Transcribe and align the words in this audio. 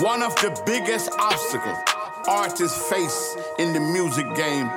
One 0.00 0.22
of 0.22 0.34
the 0.36 0.60
biggest 0.66 1.10
obstacles 1.18 1.78
artists 2.26 2.90
face 2.90 3.36
in 3.58 3.72
the 3.72 3.80
music 3.80 4.26
game 4.34 4.68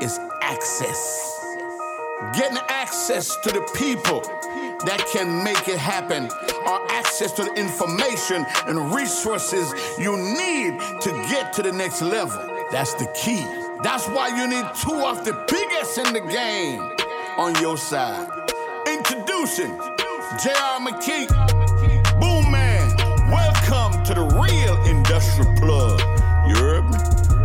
is 0.00 0.18
access. 0.40 1.34
Getting 2.34 2.58
access 2.68 3.36
to 3.36 3.50
the 3.50 3.60
people 3.74 4.20
that 4.84 5.04
can 5.12 5.42
make 5.42 5.68
it 5.68 5.78
happen 5.78 6.30
or 6.66 6.92
access 6.92 7.32
to 7.32 7.44
the 7.44 7.54
information 7.54 8.46
and 8.66 8.94
resources 8.94 9.72
you 9.98 10.16
need 10.16 10.80
to 11.00 11.10
get 11.28 11.52
to 11.54 11.62
the 11.62 11.72
next 11.72 12.00
level. 12.00 12.38
That's 12.70 12.94
the 12.94 13.06
key. 13.14 13.44
That's 13.82 14.06
why 14.08 14.28
you 14.28 14.46
need 14.46 14.66
two 14.80 14.94
of 15.06 15.24
the 15.24 15.32
biggest 15.48 15.98
in 15.98 16.12
the 16.12 16.20
game 16.20 16.80
on 17.36 17.60
your 17.60 17.76
side. 17.76 18.28
Introducing 18.86 19.76
J.R. 20.42 20.80
McKee, 20.80 21.26
industrial 25.18 25.54
plug. 25.56 26.00
You 26.48 26.54
heard 26.56 26.84
me? 26.84 26.98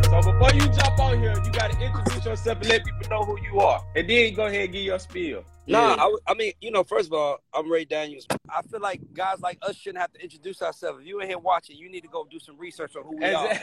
So 0.04 0.32
before 0.32 0.52
you 0.54 0.62
jump 0.74 1.00
on 1.00 1.20
here, 1.20 1.34
you 1.44 1.52
got 1.52 1.72
to 1.72 1.80
introduce 1.80 2.26
yourself 2.26 2.60
and 2.60 2.70
let 2.70 2.86
people 2.86 3.10
know 3.10 3.24
who 3.26 3.40
you 3.42 3.60
are, 3.60 3.84
and 3.96 4.08
then 4.10 4.34
go 4.36 4.46
ahead 4.46 4.66
and 4.66 4.74
give 4.74 4.84
your 4.84 5.00
spiel. 5.00 5.44
Nah, 5.66 5.96
I, 5.98 6.18
I 6.28 6.34
mean, 6.34 6.52
you 6.60 6.72
know, 6.72 6.84
first 6.84 7.08
of 7.08 7.14
all, 7.14 7.38
I'm 7.54 7.72
Ray 7.72 7.86
Daniels. 7.86 8.28
I 8.50 8.62
feel 8.64 8.82
like 8.82 9.02
guys 9.14 9.40
like 9.40 9.58
us 9.62 9.76
shouldn't 9.78 10.02
have 10.02 10.12
to 10.14 10.22
introduce 10.22 10.62
ourselves. 10.62 11.00
If 11.02 11.08
you 11.08 11.22
in 11.22 11.28
here 11.28 11.40
watching, 11.40 11.78
you 11.78 11.90
need 11.90 12.02
to 12.02 12.10
go 12.10 12.28
do 12.30 12.38
some 12.38 12.58
research 12.58 12.96
on 12.98 13.04
who 13.04 13.18
we 13.18 13.34
are. 13.34 13.50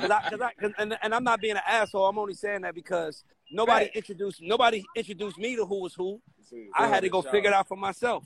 Cause 0.00 0.10
I, 0.10 0.30
cause 0.30 0.40
I, 0.40 0.52
cause, 0.60 0.72
and, 0.78 0.96
and 1.02 1.14
I'm 1.14 1.24
not 1.24 1.40
being 1.40 1.56
an 1.56 1.62
asshole. 1.66 2.06
I'm 2.06 2.18
only 2.18 2.34
saying 2.34 2.62
that 2.62 2.74
because 2.74 3.24
nobody 3.50 3.86
Right. 3.86 3.96
introduced 3.96 4.40
nobody 4.42 4.84
introduced 4.96 5.38
me 5.38 5.54
to 5.56 5.66
who 5.66 5.80
was 5.82 5.94
who. 5.94 6.20
I 6.76 6.88
had 6.88 7.02
to 7.02 7.08
go 7.10 7.20
figure 7.22 7.50
it 7.50 7.54
out 7.54 7.68
for 7.68 7.76
myself. 7.76 8.24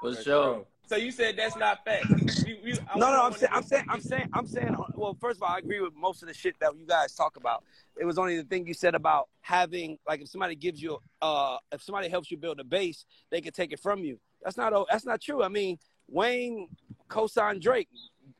For 0.00 0.14
sure. 0.14 0.64
So 0.88 0.96
you 0.96 1.10
said 1.10 1.36
that's 1.36 1.56
not 1.56 1.84
fact. 1.84 2.06
You, 2.46 2.56
you, 2.64 2.74
No, 2.96 3.12
no, 3.12 3.22
I'm 3.24 3.34
saying, 3.34 3.52
I'm 3.52 3.62
saying, 3.62 3.84
I'm 3.90 4.00
saying, 4.00 4.28
I'm 4.32 4.46
saying. 4.46 4.74
Well, 4.94 5.16
first 5.20 5.36
of 5.36 5.42
all, 5.42 5.50
I 5.50 5.58
agree 5.58 5.80
with 5.80 5.94
most 5.94 6.22
of 6.22 6.28
the 6.28 6.34
shit 6.34 6.58
that 6.60 6.72
you 6.78 6.86
guys 6.86 7.14
talk 7.14 7.36
about. 7.36 7.62
It 8.00 8.06
was 8.06 8.16
only 8.18 8.38
the 8.38 8.44
thing 8.44 8.66
you 8.66 8.72
said 8.72 8.94
about 8.94 9.28
having, 9.42 9.98
like, 10.08 10.22
if 10.22 10.28
somebody 10.28 10.54
gives 10.54 10.82
you, 10.82 10.98
uh, 11.20 11.58
if 11.72 11.82
somebody 11.82 12.08
helps 12.08 12.30
you 12.30 12.38
build 12.38 12.58
a 12.58 12.64
base, 12.64 13.04
they 13.30 13.42
can 13.42 13.52
take 13.52 13.72
it 13.72 13.80
from 13.80 14.02
you. 14.02 14.18
That's 14.42 14.56
not, 14.56 14.72
that's 14.90 15.04
not 15.04 15.20
true. 15.20 15.42
I 15.42 15.48
mean, 15.48 15.78
Wayne 16.08 16.68
co-signed 17.08 17.60
Drake. 17.60 17.88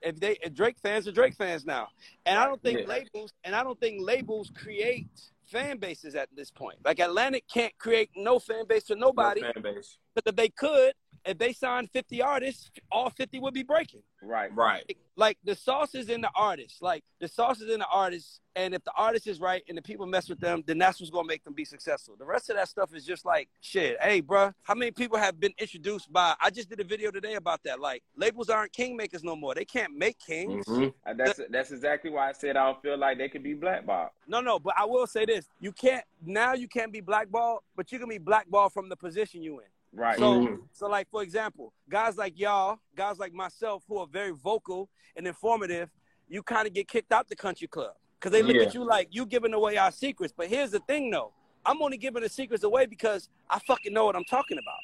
If 0.00 0.18
they, 0.18 0.38
if 0.42 0.54
Drake 0.54 0.76
fans 0.82 1.06
are 1.06 1.12
Drake 1.12 1.34
fans 1.34 1.66
now, 1.66 1.88
and 2.24 2.38
I 2.38 2.46
don't 2.46 2.62
think 2.62 2.80
Yeah. 2.80 2.86
labels, 2.86 3.32
and 3.44 3.54
I 3.54 3.62
don't 3.62 3.78
think 3.78 4.00
labels 4.00 4.50
create 4.54 5.08
fan 5.44 5.78
bases 5.78 6.14
at 6.14 6.28
this 6.34 6.50
point. 6.50 6.78
Like 6.84 6.98
Atlantic 6.98 7.44
can't 7.52 7.76
create 7.78 8.10
no 8.16 8.38
fan 8.38 8.66
base 8.66 8.86
for 8.86 8.96
nobody. 8.96 9.40
No 9.40 9.52
fan 9.52 9.62
base. 9.62 9.98
But 10.14 10.24
if 10.26 10.36
they 10.36 10.48
could, 10.50 10.92
if 11.28 11.38
they 11.38 11.52
signed 11.52 11.90
50 11.90 12.22
artists, 12.22 12.70
all 12.90 13.10
50 13.10 13.38
would 13.40 13.52
be 13.54 13.62
breaking 13.62 14.02
Right. 14.22 14.52
Right. 14.54 14.96
like 15.16 15.36
the 15.44 15.54
sauce 15.54 15.94
is 15.94 16.08
in 16.08 16.20
the 16.22 16.30
artist. 16.34 16.82
Like 16.82 17.04
the 17.20 17.28
sauce 17.28 17.60
is 17.60 17.70
in 17.72 17.78
the 17.80 17.86
artist, 17.86 18.40
and 18.56 18.74
if 18.74 18.82
the 18.82 18.90
artist 18.96 19.26
is 19.28 19.38
right 19.38 19.62
and 19.68 19.76
the 19.78 19.82
people 19.82 20.06
mess 20.06 20.28
with 20.28 20.40
them, 20.40 20.64
then 20.66 20.78
that's 20.78 20.98
what's 20.98 21.10
gonna 21.10 21.28
make 21.28 21.44
them 21.44 21.52
be 21.52 21.64
successful. 21.64 22.16
The 22.18 22.24
rest 22.24 22.50
of 22.50 22.56
that 22.56 22.68
stuff 22.68 22.92
is 22.94 23.04
just 23.04 23.24
like 23.24 23.48
shit. 23.60 23.96
Hey, 24.00 24.20
bruh, 24.22 24.52
how 24.64 24.74
many 24.74 24.90
people 24.90 25.18
have 25.18 25.38
been 25.38 25.52
introduced 25.58 26.12
by? 26.12 26.34
I 26.40 26.50
just 26.50 26.68
did 26.68 26.80
a 26.80 26.84
video 26.84 27.10
today 27.12 27.34
about 27.34 27.62
that. 27.64 27.78
Like 27.78 28.02
labels 28.16 28.48
aren't 28.48 28.72
kingmakers 28.72 29.22
no 29.22 29.36
more. 29.36 29.54
They 29.54 29.64
can't 29.66 29.94
make 29.96 30.18
kings. 30.18 30.66
Mhm. 30.66 30.92
Uh, 31.06 31.12
That's 31.14 31.40
that's 31.50 31.70
exactly 31.70 32.10
why 32.10 32.30
I 32.30 32.32
said 32.32 32.56
I 32.56 32.64
don't 32.66 32.82
feel 32.82 32.96
like 32.98 33.18
they 33.18 33.28
could 33.28 33.42
be 33.44 33.54
blackballed. 33.54 34.10
No, 34.26 34.40
no, 34.40 34.58
but 34.58 34.74
I 34.76 34.84
will 34.86 35.06
say 35.06 35.26
this: 35.26 35.48
you 35.60 35.70
can't 35.72 36.04
now. 36.24 36.54
You 36.54 36.66
can't 36.68 36.92
be 36.92 37.00
blackballed, 37.02 37.60
but 37.76 37.92
you 37.92 37.98
can 38.00 38.08
be 38.08 38.18
blackballed 38.18 38.72
from 38.72 38.88
the 38.88 38.96
position 38.96 39.42
you 39.42 39.60
in. 39.60 39.66
Right. 39.92 40.18
So, 40.18 40.40
Mhm. 40.40 40.68
so 40.72 40.86
like 40.86 41.08
for 41.10 41.22
example, 41.22 41.72
guys 41.88 42.16
like 42.16 42.38
y'all, 42.38 42.78
guys 42.94 43.18
like 43.18 43.32
myself, 43.32 43.84
who 43.88 43.98
are 43.98 44.06
very 44.06 44.32
vocal 44.32 44.88
and 45.16 45.26
informative, 45.26 45.90
you 46.28 46.42
kind 46.42 46.66
of 46.66 46.74
get 46.74 46.88
kicked 46.88 47.12
out 47.12 47.28
the 47.28 47.36
country 47.36 47.66
club 47.66 47.94
because 48.18 48.32
they 48.32 48.42
look 48.42 48.56
Yeah. 48.56 48.62
at 48.62 48.74
you 48.74 48.84
like 48.84 49.08
you 49.10 49.24
giving 49.26 49.54
away 49.54 49.76
our 49.76 49.90
secrets. 49.90 50.32
But 50.36 50.48
here's 50.48 50.70
the 50.70 50.80
thing, 50.80 51.10
though, 51.10 51.32
I'm 51.64 51.80
only 51.82 51.96
giving 51.96 52.22
the 52.22 52.28
secrets 52.28 52.64
away 52.64 52.86
because 52.86 53.28
I 53.48 53.58
fucking 53.60 53.92
know 53.92 54.04
what 54.04 54.14
I'm 54.16 54.24
talking 54.24 54.58
about. 54.58 54.77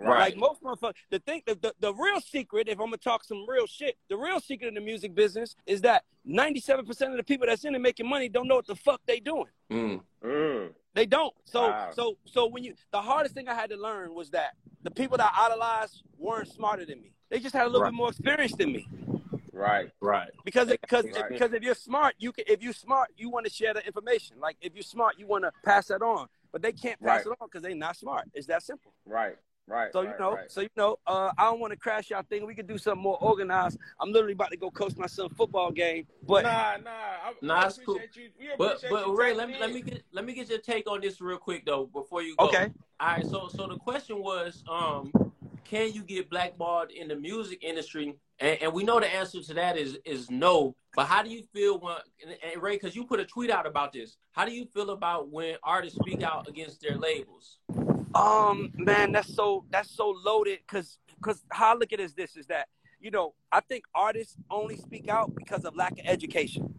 Right. 0.00 0.32
Like 0.32 0.36
most 0.36 0.62
motherfuckers, 0.62 0.94
the 1.10 1.18
thing, 1.18 1.42
the, 1.46 1.56
the, 1.56 1.74
the 1.80 1.92
real 1.92 2.20
secret, 2.20 2.68
if 2.68 2.78
I'm 2.78 2.86
gonna 2.86 2.98
talk 2.98 3.24
some 3.24 3.44
real 3.48 3.66
shit, 3.66 3.96
the 4.08 4.16
real 4.16 4.38
secret 4.40 4.68
in 4.68 4.74
the 4.74 4.80
music 4.80 5.14
business 5.14 5.56
is 5.66 5.80
that 5.80 6.04
97% 6.26 6.88
of 7.10 7.16
the 7.16 7.24
people 7.24 7.46
that's 7.48 7.64
in 7.64 7.74
it 7.74 7.80
making 7.80 8.08
money 8.08 8.28
don't 8.28 8.46
know 8.46 8.56
what 8.56 8.66
the 8.66 8.76
fuck 8.76 9.00
they 9.06 9.18
doing. 9.18 9.46
Mm. 9.72 10.00
Mm. 10.24 10.70
They 10.94 11.04
don't. 11.06 11.34
So 11.44 11.68
Wow. 11.68 11.90
so 11.92 12.16
so 12.26 12.46
when 12.46 12.62
you 12.64 12.74
the 12.92 13.00
hardest 13.00 13.34
thing 13.34 13.48
I 13.48 13.54
had 13.54 13.70
to 13.70 13.76
learn 13.76 14.14
was 14.14 14.30
that 14.30 14.54
the 14.82 14.90
people 14.90 15.16
that 15.16 15.32
I 15.36 15.46
idolized 15.46 16.02
weren't 16.16 16.48
smarter 16.48 16.84
than 16.84 17.00
me. 17.02 17.12
They 17.30 17.40
just 17.40 17.54
had 17.54 17.64
a 17.64 17.66
little 17.66 17.82
Right. 17.82 17.90
bit 17.90 17.96
more 17.96 18.08
experience 18.10 18.54
than 18.54 18.72
me. 18.72 18.86
Right. 19.52 19.90
Right. 20.00 20.30
Because 20.44 20.68
because 20.68 21.04
Right. 21.06 21.28
because 21.28 21.52
if 21.52 21.62
you're 21.64 21.74
smart, 21.74 22.14
you 22.18 22.30
can 22.32 22.44
if 22.46 22.62
you're 22.62 22.72
smart, 22.72 23.10
you 23.16 23.30
want 23.30 23.46
to 23.46 23.52
share 23.52 23.74
the 23.74 23.84
information. 23.84 24.38
Like 24.38 24.56
if 24.60 24.74
you're 24.74 24.82
smart, 24.82 25.18
you 25.18 25.26
want 25.26 25.42
to 25.44 25.52
pass 25.64 25.88
that 25.88 26.02
on. 26.02 26.28
But 26.52 26.62
they 26.62 26.72
can't 26.72 26.98
pass 27.00 27.26
Right. 27.26 27.32
it 27.32 27.38
on 27.40 27.48
because 27.48 27.62
they're 27.62 27.74
not 27.74 27.96
smart. 27.96 28.28
It's 28.32 28.46
that 28.46 28.62
simple. 28.62 28.92
Right. 29.04 29.36
Right. 29.68 29.92
So 29.92 30.02
right, 30.02 30.10
you 30.10 30.18
know, 30.18 30.34
right. 30.34 30.50
so 30.50 30.62
you 30.62 30.68
know, 30.76 30.98
uh, 31.06 31.30
I 31.36 31.44
don't 31.44 31.60
want 31.60 31.72
to 31.72 31.78
crash 31.78 32.10
y'all 32.10 32.22
thing. 32.22 32.46
We 32.46 32.54
could 32.54 32.66
do 32.66 32.78
something 32.78 33.02
more 33.02 33.18
organized. 33.20 33.78
I'm 34.00 34.12
literally 34.12 34.32
about 34.32 34.50
to 34.50 34.56
go 34.56 34.70
coach 34.70 34.94
my 34.96 35.06
son 35.06 35.28
football 35.28 35.70
game. 35.70 36.06
But 36.26 36.44
nah, 36.44 36.76
nah. 36.82 36.90
I, 36.90 37.32
Nah, 37.42 37.60
I 37.60 37.66
it's 37.66 37.78
cool. 37.84 37.96
you. 38.14 38.30
We 38.38 38.48
But 38.56 38.76
appreciate 38.76 38.90
but 38.90 39.06
you 39.06 39.16
Ray, 39.18 39.34
let 39.34 39.48
me 39.48 39.56
let 39.60 39.72
me 39.72 39.82
get 39.82 40.02
let 40.12 40.24
me 40.24 40.32
get 40.32 40.48
your 40.48 40.58
take 40.58 40.90
on 40.90 41.00
this 41.02 41.20
real 41.20 41.36
quick 41.38 41.66
though 41.66 41.86
before 41.86 42.22
you 42.22 42.34
go. 42.36 42.48
okay, 42.48 42.70
All 42.98 43.08
right. 43.08 43.26
So 43.26 43.48
so 43.48 43.66
the 43.66 43.76
question 43.76 44.22
was, 44.22 44.64
um, 44.68 45.12
can 45.64 45.92
you 45.92 46.02
get 46.02 46.30
blackballed 46.30 46.90
in 46.90 47.08
the 47.08 47.16
music 47.16 47.62
industry? 47.62 48.16
And, 48.40 48.62
and 48.62 48.72
we 48.72 48.84
know 48.84 49.00
the 49.00 49.12
answer 49.12 49.42
to 49.42 49.54
that 49.54 49.76
is 49.76 49.98
is 50.06 50.30
no. 50.30 50.74
But 50.94 51.06
how 51.06 51.22
do 51.22 51.28
you 51.30 51.42
feel 51.52 51.78
when 51.78 51.96
and, 52.26 52.36
and 52.42 52.62
Ray? 52.62 52.76
Because 52.76 52.96
you 52.96 53.04
put 53.04 53.20
a 53.20 53.24
tweet 53.26 53.50
out 53.50 53.66
about 53.66 53.92
this. 53.92 54.16
How 54.32 54.46
do 54.46 54.52
you 54.52 54.64
feel 54.64 54.90
about 54.90 55.28
when 55.30 55.56
artists 55.62 55.98
speak 55.98 56.22
out 56.22 56.48
against 56.48 56.80
their 56.80 56.96
labels? 56.96 57.58
Um, 58.14 58.72
man, 58.76 59.12
that's 59.12 59.34
so 59.34 59.64
that's 59.70 59.90
so 59.90 60.14
loaded 60.24 60.60
because 60.66 60.98
because 61.20 61.44
how 61.50 61.72
I 61.72 61.76
look 61.76 61.92
at 61.92 62.00
it 62.00 62.04
is 62.04 62.14
this 62.14 62.36
is 62.36 62.46
that 62.46 62.68
you 63.00 63.10
know 63.10 63.34
I 63.52 63.60
think 63.60 63.84
artists 63.94 64.36
only 64.50 64.76
speak 64.76 65.08
out 65.08 65.34
because 65.34 65.64
of 65.64 65.76
lack 65.76 65.92
of 65.92 66.04
education. 66.04 66.74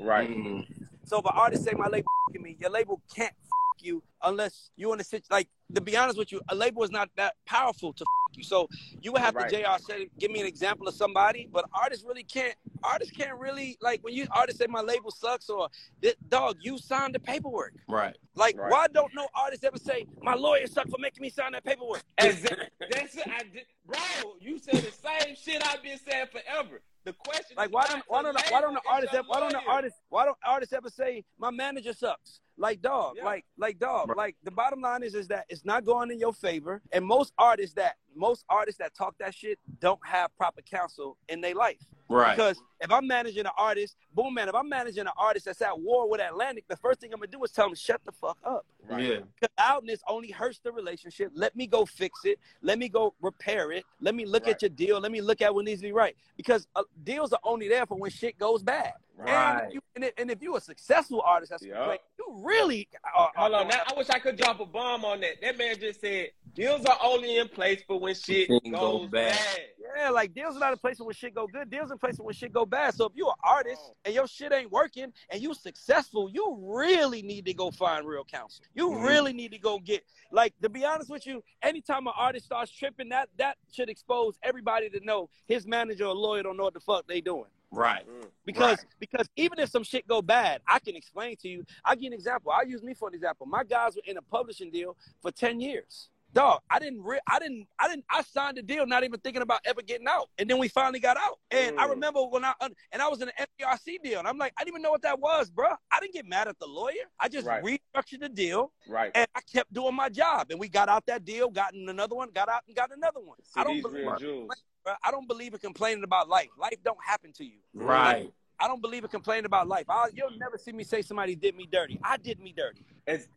Right. 0.00 0.30
Mm. 0.30 0.66
So 1.04 1.18
if 1.18 1.24
an 1.24 1.32
artist 1.34 1.64
say 1.64 1.72
my 1.72 1.88
label 1.88 2.06
f***ing 2.30 2.42
me, 2.42 2.56
your 2.60 2.70
label 2.70 3.00
can't 3.14 3.32
f- 3.32 3.84
you 3.84 4.02
unless 4.22 4.70
you 4.76 4.92
in 4.92 5.00
a 5.00 5.04
situation 5.04 5.26
like 5.30 5.48
to 5.74 5.80
be 5.80 5.96
honest 5.96 6.18
with 6.18 6.32
you, 6.32 6.40
a 6.48 6.54
label 6.54 6.82
is 6.82 6.90
not 6.90 7.10
that 7.16 7.34
powerful 7.46 7.92
to 7.92 8.02
f- 8.02 8.21
you. 8.36 8.44
So 8.44 8.68
you 9.00 9.12
would 9.12 9.20
have 9.22 9.34
Right. 9.34 9.48
to 9.50 9.62
Jr. 9.62 9.82
say 9.82 10.08
give 10.18 10.30
me 10.30 10.40
an 10.40 10.46
example 10.46 10.88
of 10.88 10.94
somebody, 10.94 11.48
but 11.52 11.64
artists 11.72 12.04
really 12.04 12.24
can't. 12.24 12.54
Artists 12.82 13.14
can't 13.16 13.38
really 13.38 13.76
like 13.80 14.02
when 14.02 14.14
you 14.14 14.26
artists 14.30 14.60
say 14.60 14.66
my 14.68 14.80
label 14.80 15.10
sucks 15.10 15.48
or 15.48 15.68
"This- 16.00 16.14
dog 16.28 16.56
you 16.60 16.78
signed 16.78 17.14
the 17.14 17.20
paperwork. 17.20 17.74
Right. 17.88 18.16
Like 18.34 18.56
Right. 18.58 18.70
why 18.70 18.86
don't 18.88 19.14
no 19.14 19.28
artists 19.34 19.64
ever 19.64 19.78
say 19.78 20.06
my 20.22 20.34
lawyer 20.34 20.66
sucked 20.66 20.90
for 20.90 20.98
making 20.98 21.22
me 21.22 21.30
sign 21.30 21.52
that 21.52 21.64
paperwork? 21.64 22.02
Exactly. 22.18 22.68
That's 22.90 23.14
it. 23.16 23.28
I 23.28 23.42
did. 23.44 23.66
Bro, 23.84 23.98
you 24.40 24.58
said 24.58 24.74
the 24.76 24.92
same 24.92 25.36
shit 25.36 25.62
I've 25.66 25.82
been 25.82 25.98
saying 25.98 26.26
forever. 26.32 26.80
The 27.04 27.12
question 27.14 27.56
Like 27.56 27.68
is 27.70 27.72
why 27.72 27.86
don't 27.88 28.02
why 28.06 28.22
don't 28.22 28.36
why 28.50 28.60
don't 28.60 28.74
the 28.74 28.80
artists 28.88 29.14
ever, 29.14 29.26
why 29.28 29.40
don't 29.40 29.52
the 29.52 29.62
artists 29.68 30.00
why 30.08 30.24
don't 30.24 30.38
artists 30.44 30.72
ever 30.72 30.88
say 30.88 31.24
my 31.36 31.50
manager 31.50 31.92
sucks? 31.92 32.40
Like 32.62 32.80
dog, 32.80 33.16
Yeah. 33.16 33.24
like 33.24 33.44
like 33.58 33.78
dog, 33.80 34.08
Right. 34.10 34.16
like 34.16 34.36
the 34.44 34.52
bottom 34.52 34.80
line 34.80 35.02
is 35.02 35.16
is 35.16 35.26
that 35.28 35.46
it's 35.48 35.64
not 35.64 35.84
going 35.84 36.12
in 36.12 36.20
your 36.20 36.32
favor, 36.32 36.80
and 36.92 37.04
most 37.04 37.32
artists 37.36 37.74
that 37.74 37.96
most 38.14 38.44
artists 38.48 38.78
that 38.78 38.94
talk 38.94 39.16
that 39.18 39.34
shit 39.34 39.58
don't 39.80 39.98
have 40.06 40.34
proper 40.36 40.62
counsel 40.62 41.16
in 41.28 41.40
their 41.40 41.54
life. 41.56 41.80
Right. 42.08 42.36
Because 42.36 42.62
if 42.80 42.92
I'm 42.92 43.06
managing 43.08 43.46
an 43.46 43.52
artist, 43.56 43.96
Boomman, 44.16 44.46
if 44.46 44.54
I'm 44.54 44.68
managing 44.68 45.06
an 45.06 45.12
artist 45.16 45.46
that's 45.46 45.62
at 45.62 45.80
war 45.80 46.08
with 46.08 46.20
Atlantic, 46.20 46.68
the 46.68 46.76
first 46.76 47.00
thing 47.00 47.12
I'm 47.12 47.18
gonna 47.18 47.32
do 47.32 47.42
is 47.42 47.50
tell 47.50 47.66
him 47.66 47.74
shut 47.74 48.00
the 48.04 48.12
fuck 48.12 48.38
up. 48.44 48.64
Right. 48.86 49.02
Yeah. 49.02 49.20
Because 49.40 49.52
outness 49.58 50.00
only 50.06 50.30
hurts 50.30 50.60
the 50.60 50.70
relationship. 50.70 51.32
Let 51.34 51.56
me 51.56 51.66
go 51.66 51.84
fix 51.84 52.20
it. 52.24 52.38
Let 52.60 52.78
me 52.78 52.88
go 52.88 53.14
repair 53.20 53.72
it. 53.72 53.84
Let 54.00 54.14
me 54.14 54.24
look 54.24 54.44
Right. 54.44 54.54
at 54.54 54.62
your 54.62 54.68
deal. 54.68 55.00
Let 55.00 55.10
me 55.10 55.20
look 55.20 55.40
at 55.42 55.52
what 55.52 55.64
needs 55.64 55.80
to 55.80 55.88
be 55.88 55.92
right. 55.92 56.14
Because 56.36 56.68
uh, 56.76 56.84
deals 57.02 57.32
are 57.32 57.40
only 57.42 57.66
there 57.66 57.86
for 57.86 57.96
when 57.98 58.10
shit 58.12 58.38
goes 58.38 58.62
bad. 58.62 58.92
And, 59.18 59.28
Right. 59.28 59.64
if 59.68 59.74
you, 59.74 59.80
and, 59.94 60.04
if, 60.04 60.12
and 60.18 60.30
if 60.30 60.42
you're 60.42 60.56
a 60.56 60.60
successful 60.60 61.20
artist, 61.24 61.50
that's 61.50 61.64
Yeah. 61.64 61.84
great. 61.84 62.00
You 62.18 62.26
really 62.42 62.88
are. 63.14 63.30
Hold 63.36 63.52
are- 63.54 63.60
on. 63.60 63.68
Now, 63.68 63.82
I 63.86 63.94
wish 63.96 64.08
I 64.10 64.18
could 64.18 64.36
drop 64.36 64.58
a 64.60 64.66
bomb 64.66 65.04
on 65.04 65.20
that. 65.20 65.40
That 65.42 65.58
man 65.58 65.78
just 65.78 66.00
said 66.00 66.30
deals 66.54 66.84
are 66.86 66.98
only 67.02 67.36
in 67.36 67.48
place 67.48 67.82
for 67.86 68.00
when 68.00 68.14
shit 68.14 68.48
goes 68.48 68.60
go 68.70 69.06
bad. 69.08 69.32
bad. 69.36 69.60
Yeah, 69.96 70.10
like 70.10 70.32
deals 70.34 70.56
are 70.56 70.60
not 70.60 70.72
in 70.72 70.78
place 70.78 70.96
for 70.98 71.04
when 71.04 71.14
shit 71.14 71.34
go 71.34 71.46
good. 71.46 71.68
Deals 71.70 71.90
in 71.90 71.98
place 71.98 72.16
for 72.16 72.22
when 72.24 72.34
shit 72.34 72.52
go 72.52 72.64
bad. 72.64 72.94
So 72.94 73.04
if 73.06 73.12
you're 73.14 73.28
an 73.28 73.34
artist 73.44 73.82
Oh. 73.84 73.96
and 74.06 74.14
your 74.14 74.26
shit 74.26 74.50
ain't 74.52 74.72
working 74.72 75.12
and 75.28 75.42
you 75.42 75.52
successful, 75.54 76.30
you 76.30 76.56
really 76.58 77.20
need 77.22 77.44
to 77.44 77.54
go 77.54 77.70
find 77.70 78.06
real 78.06 78.24
counsel. 78.24 78.64
You 78.74 78.88
Mhm. 78.90 79.06
really 79.06 79.32
need 79.34 79.52
to 79.52 79.58
go 79.58 79.78
get 79.78 80.02
like 80.30 80.54
to 80.62 80.68
be 80.70 80.84
honest 80.84 81.10
with 81.10 81.26
you. 81.26 81.44
Anytime 81.62 82.06
an 82.06 82.14
artist 82.16 82.46
starts 82.46 82.72
tripping, 82.72 83.10
that 83.10 83.28
that 83.36 83.58
should 83.70 83.90
expose 83.90 84.38
everybody 84.42 84.88
to 84.90 85.00
know 85.00 85.28
his 85.46 85.66
manager 85.66 86.06
or 86.06 86.14
lawyer 86.14 86.42
don't 86.42 86.56
know 86.56 86.64
what 86.64 86.74
the 86.74 86.80
fuck 86.80 87.06
they 87.06 87.20
doing. 87.20 87.50
Right. 87.72 88.06
Because 88.44 88.78
Right. 88.78 88.86
because 89.00 89.28
even 89.36 89.58
if 89.58 89.70
some 89.70 89.82
shit 89.84 90.06
go 90.06 90.20
bad, 90.20 90.62
I 90.66 90.78
can 90.78 90.94
explain 90.96 91.36
to 91.38 91.48
you. 91.48 91.64
I'll 91.84 91.94
give 91.94 92.02
you 92.04 92.08
an 92.08 92.12
example. 92.14 92.52
I'll 92.52 92.66
use 92.66 92.82
me 92.82 92.92
for 92.94 93.08
an 93.08 93.14
example. 93.14 93.46
My 93.46 93.64
guys 93.64 93.94
were 93.96 94.02
in 94.04 94.16
a 94.18 94.22
publishing 94.22 94.70
deal 94.70 94.96
for 95.20 95.30
10 95.32 95.60
years. 95.60 96.08
dog, 96.34 96.62
I 96.70 96.78
didn't, 96.78 97.02
re- 97.02 97.20
I 97.26 97.38
didn't, 97.38 97.68
I 97.78 97.88
didn't, 97.88 98.06
I 98.08 98.22
signed 98.22 98.56
the 98.56 98.62
deal 98.62 98.86
not 98.86 99.04
even 99.04 99.20
thinking 99.20 99.42
about 99.42 99.60
ever 99.66 99.82
getting 99.82 100.06
out, 100.08 100.30
and 100.38 100.48
then 100.48 100.56
we 100.56 100.66
finally 100.66 100.98
got 100.98 101.18
out. 101.18 101.38
And 101.50 101.78
I 101.78 101.86
Mm. 101.86 101.90
remember 101.90 102.22
when 102.24 102.42
I 102.42 102.54
and 102.60 103.02
I 103.02 103.08
was 103.08 103.20
in 103.20 103.28
an 103.28 103.34
FDRC 103.38 103.98
deal, 104.02 104.18
and 104.18 104.26
I'm 104.26 104.38
like, 104.38 104.54
I 104.56 104.62
didn't 104.64 104.76
even 104.76 104.80
know 104.82 104.92
what 104.92 105.02
that 105.02 105.20
was, 105.20 105.50
bro. 105.50 105.68
I 105.90 106.00
didn't 106.00 106.14
get 106.14 106.24
mad 106.24 106.48
at 106.48 106.58
the 106.58 106.64
lawyer. 106.66 107.04
I 107.20 107.28
just 107.28 107.46
Right. 107.46 107.62
restructured 107.62 108.20
the 108.20 108.30
deal, 108.30 108.72
Right. 108.88 109.12
and 109.14 109.26
I 109.34 109.40
kept 109.42 109.74
doing 109.74 109.94
my 109.94 110.08
job, 110.08 110.50
and 110.50 110.58
we 110.58 110.70
got 110.70 110.88
out 110.88 111.04
that 111.04 111.26
deal, 111.26 111.50
gotten 111.50 111.86
another 111.90 112.14
one, 112.14 112.30
got 112.30 112.48
out 112.48 112.62
and 112.66 112.74
got 112.74 112.90
another 112.92 113.20
one. 113.20 113.36
See 113.44 113.60
I 113.60 113.64
don't 113.64 113.74
these 113.74 113.82
believe, 113.82 114.06
real 114.06 114.16
jewels. 114.16 114.50
Bro, 114.84 114.94
I 115.04 115.10
don't 115.10 115.28
believe 115.28 115.54
in 115.54 115.60
complaining 115.60 116.04
about 116.04 116.28
life. 116.28 116.48
Life 116.58 116.78
don't 116.84 116.98
happen 117.04 117.32
to 117.34 117.44
you. 117.44 117.58
Right. 117.74 118.32
I 118.60 118.68
don't 118.68 118.80
believe 118.80 119.02
in 119.04 119.10
complaining 119.10 119.44
about 119.44 119.66
life. 119.68 119.86
I, 119.88 120.08
you'll 120.14 120.36
never 120.38 120.56
see 120.56 120.72
me 120.72 120.84
say 120.84 121.02
somebody 121.02 121.34
did 121.34 121.56
me 121.56 121.68
dirty. 121.70 121.98
I 122.04 122.16
did 122.16 122.38
me 122.38 122.54
dirty. 122.56 122.84
It's, 123.06 123.28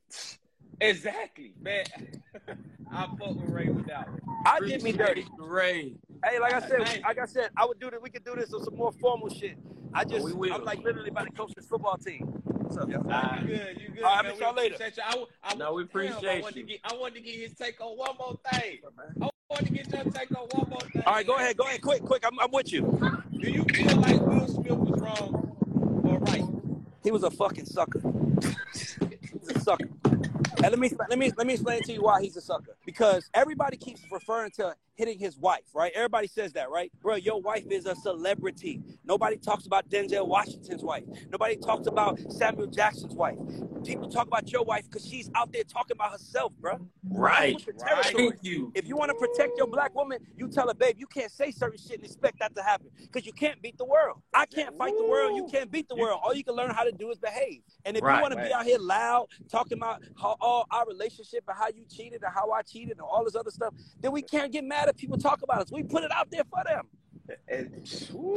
exactly, 0.80 1.54
man. 1.62 1.86
I 2.92 3.08
fuck 3.20 3.36
with 3.36 3.50
Ray 3.50 3.70
with 3.70 3.88
that 3.88 4.08
one. 4.08 4.20
I 4.46 4.60
did 4.60 4.84
me 4.84 4.92
dirty. 4.92 5.26
Ray. 5.38 5.96
Hey, 6.24 6.40
like 6.40 6.54
I 6.54 6.60
said, 6.68 6.88
Hey. 6.88 7.02
like 7.02 7.18
I 7.20 7.26
said, 7.26 7.50
I 7.58 7.66
would 7.66 7.80
do 7.80 7.90
this. 7.90 8.00
We 8.02 8.10
could 8.10 8.24
do 8.24 8.36
this 8.36 8.54
on 8.54 8.64
some 8.64 8.76
more 8.76 8.92
formal 8.92 9.30
shit. 9.30 9.58
I 9.94 10.02
oh, 10.02 10.10
just, 10.10 10.26
We 10.26 10.34
will. 10.34 10.54
I'm 10.54 10.64
like 10.64 10.84
literally 10.84 11.10
about 11.10 11.26
to 11.26 11.32
coach 11.32 11.54
this 11.56 11.66
football 11.66 11.98
team. 11.98 12.26
What's 12.46 12.78
up, 12.78 12.90
yo? 12.90 13.00
Nah, 13.02 13.40
you 13.42 13.48
good, 13.48 13.82
you 13.82 13.90
good. 13.90 14.04
All 14.04 14.16
right, 14.16 14.24
man. 14.24 14.34
I'll 14.34 14.40
y'all 14.40 14.54
We 14.54 14.62
later. 14.62 14.76
appreciate 14.76 14.98
you. 14.98 15.04
I, 15.06 15.10
w- 15.12 15.28
I, 15.44 15.56
No, 15.56 15.74
we 15.74 15.84
damn, 15.84 16.02
I 16.02 16.08
appreciate 16.10 16.42
wanted 16.42 16.58
you. 16.58 16.64
Get, 16.66 16.80
I 16.84 16.96
wanted 16.96 17.16
to 17.16 17.22
get 17.22 17.40
his 17.40 17.54
take 17.54 17.82
on 17.82 17.98
one 17.98 18.16
more 18.20 18.40
thing. 18.52 18.80
I 19.56 19.62
to 19.62 19.72
get 19.72 19.94
your 19.94 20.04
take 20.12 20.38
on 20.38 20.48
one 20.52 20.70
more 20.70 20.80
thing. 20.82 21.04
All 21.06 21.14
right, 21.14 21.26
go 21.26 21.36
ahead, 21.36 21.58
go 21.58 21.64
ahead, 21.66 21.82
quick, 21.82 22.04
quick. 22.04 22.24
I'm, 22.26 22.40
I'm 22.40 22.52
with 22.52 22.74
you. 22.74 22.82
Do 23.32 23.50
you 23.50 23.64
feel 23.64 23.96
like 23.98 24.20
Will 24.22 24.48
Smith 24.48 24.72
was 24.72 25.02
wrong 25.02 25.56
or 26.04 26.20
right? 26.20 26.44
He 27.04 27.12
was 27.12 27.24
a 27.24 27.32
fucking 27.32 27.66
sucker. 27.66 28.02
He's 28.74 29.50
a 29.56 29.60
sucker. 29.60 29.90
And 30.64 30.72
let 30.72 30.80
me 30.80 30.90
let 31.10 31.20
me 31.20 31.32
let 31.38 31.46
me 31.46 31.54
explain 31.54 31.84
to 31.84 31.94
you 31.94 32.02
why 32.02 32.22
he's 32.22 32.36
a 32.38 32.42
sucker. 32.42 32.76
Because 32.86 33.30
everybody 33.34 33.78
keeps 33.78 34.02
referring 34.12 34.52
to 34.52 34.76
hitting 34.96 35.20
his 35.20 35.38
wife, 35.38 35.64
right? 35.74 35.92
Everybody 35.94 36.28
says 36.28 36.54
that, 36.54 36.70
right? 36.70 36.92
Bro, 37.02 37.16
your 37.18 37.42
wife 37.42 37.66
is 37.70 37.86
a 37.86 37.96
celebrity. 37.96 38.82
Nobody 39.04 39.38
talks 39.38 39.68
about 39.68 39.90
Denzel 39.90 40.28
Washington's 40.28 40.84
wife. 40.84 41.04
Nobody 41.30 41.58
talks 41.58 41.88
about 41.88 42.20
Samuel 42.32 42.68
Jackson's 42.68 43.14
wife. 43.14 43.38
People 43.86 44.10
talk 44.10 44.28
about 44.28 44.52
your 44.52 44.64
wife 44.64 44.86
because 44.86 45.08
she's 45.08 45.30
out 45.36 45.52
there 45.54 45.64
talking 45.64 45.96
about 45.96 46.12
herself, 46.12 46.52
bro. 46.60 46.80
Right. 47.08 47.56
Right. 47.76 48.16
Thank 48.16 48.44
you. 48.44 48.72
If 48.76 48.88
you 48.88 48.98
want 48.98 49.10
to 49.10 49.16
protect 49.16 49.58
your 49.58 49.68
black 49.68 49.94
woman, 49.94 50.20
you 50.38 50.48
tell 50.48 50.68
her, 50.68 50.74
babe, 50.74 50.96
you 50.98 51.08
can't 51.08 51.32
say 51.32 51.52
certain 51.52 51.78
shit 51.78 51.98
and 51.98 52.06
expect 52.06 52.40
that 52.40 52.56
to 52.56 52.64
happen 52.64 52.90
because 53.02 53.26
you 53.26 53.34
can't 53.34 53.62
beat 53.62 53.78
the 53.78 53.86
world. 53.86 54.22
I 54.34 54.46
can't 54.46 54.76
fight 54.78 54.94
the 54.98 55.06
world. 55.06 55.36
You 55.36 55.48
can't 55.52 55.72
beat 55.72 55.88
the 55.88 55.96
world. 55.96 56.20
All 56.24 56.34
you 56.34 56.44
can 56.44 56.56
learn 56.56 56.72
how 56.72 56.84
to 56.84 56.92
do 56.92 57.12
is 57.12 57.18
behave. 57.18 57.62
And 57.86 57.96
if 57.96 58.04
Right, 58.04 58.16
you 58.16 58.22
want 58.22 58.34
to 58.34 58.44
be 58.44 58.54
out 58.54 58.66
here 58.66 58.80
loud, 58.80 59.28
talking 59.50 59.78
about 59.78 60.04
how 60.20 60.36
all 60.42 60.66
our 60.72 60.86
relationship 60.88 61.44
and 61.48 61.58
how 61.58 61.68
you 61.68 61.86
cheated 61.90 62.24
and 62.24 62.34
how 62.34 62.52
I 62.52 62.62
cheated 62.64 62.98
and 62.98 63.02
all 63.02 63.24
this 63.24 63.36
other 63.36 63.52
stuff, 63.52 63.74
then 64.02 64.12
we 64.12 64.22
can't 64.22 64.52
get 64.52 64.64
mad 64.64 64.90
if 64.90 64.98
people 64.98 65.18
talk 65.18 65.42
about 65.44 65.62
us. 65.62 65.72
We 65.72 65.84
put 65.84 66.04
it 66.04 66.12
out 66.12 66.30
there 66.32 66.44
for 66.50 66.64
them. 66.66 66.88
And, 67.48 67.88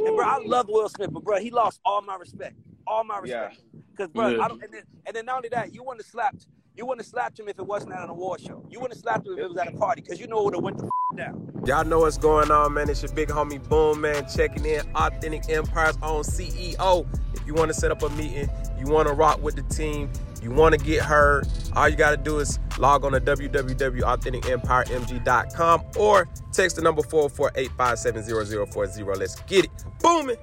And 0.07 0.15
bro, 0.15 0.25
I 0.25 0.39
love 0.43 0.67
Will 0.67 0.89
Smith, 0.89 1.11
but 1.11 1.23
bro, 1.23 1.39
he 1.39 1.51
lost 1.51 1.79
all 1.85 2.01
my 2.01 2.15
respect, 2.15 2.55
all 2.87 3.03
my 3.03 3.19
Yeah. 3.23 3.51
Respect. 3.99 4.13
Because 4.13 4.13
bro, 4.13 4.27
Yeah. 4.37 4.43
I 4.43 4.47
don't. 4.47 4.63
And 4.63 4.73
then, 4.73 4.83
and 5.05 5.15
then 5.15 5.25
not 5.25 5.37
only 5.37 5.49
that, 5.49 5.73
you 5.73 5.83
wouldn't 5.83 6.03
have 6.05 6.11
slapped. 6.11 6.47
You 6.75 6.85
wouldn't 6.85 7.01
have 7.05 7.09
slapped 7.09 7.39
him 7.39 7.47
if 7.49 7.57
it 7.59 7.65
wasn't 7.65 7.93
at 7.93 8.03
an 8.03 8.09
award 8.09 8.39
show. 8.41 8.63
You 8.69 8.79
wouldn't 8.79 8.95
have 8.97 9.01
slapped 9.01 9.27
him 9.27 9.33
if 9.33 9.39
it 9.39 9.47
was 9.49 9.57
at 9.57 9.67
a 9.67 9.73
party, 9.77 10.01
because 10.01 10.17
you 10.19 10.27
know 10.27 10.39
it 10.39 10.45
would 10.45 10.53
have 10.55 10.63
went 10.63 10.77
the 10.77 10.85
f- 10.85 10.89
down. 11.17 11.51
Y'all 11.65 11.83
know 11.83 11.99
what's 11.99 12.17
going 12.17 12.51
on, 12.51 12.73
man. 12.73 12.89
It's 12.89 13.03
your 13.03 13.11
big 13.11 13.27
homie 13.27 13.59
Boomman, 13.61 14.33
checking 14.33 14.63
in. 14.65 14.81
Authentic 14.95 15.49
Empire's 15.49 15.97
own 16.01 16.23
CEO. 16.23 17.05
If 17.33 17.45
you 17.45 17.53
want 17.53 17.67
to 17.69 17.73
set 17.73 17.91
up 17.91 18.01
a 18.01 18.09
meeting, 18.11 18.49
you 18.79 18.85
want 18.85 19.09
to 19.09 19.13
rock 19.13 19.43
with 19.43 19.57
the 19.57 19.63
team, 19.63 20.09
you 20.41 20.51
want 20.51 20.73
to 20.77 20.85
get 20.85 21.03
heard, 21.03 21.45
all 21.75 21.89
you 21.89 21.97
got 21.97 22.11
to 22.11 22.17
do 22.17 22.39
is 22.39 22.59
log 22.77 23.03
on 23.03 23.11
to 23.11 23.19
www.authenticempiremg.com 23.19 25.83
or 25.97 26.29
text 26.53 26.77
the 26.77 26.81
number 26.81 27.01
448-570-0040. 27.01 29.17
Let's 29.17 29.35
get 29.41 29.65
it. 29.65 29.71
Booming. 30.01 30.37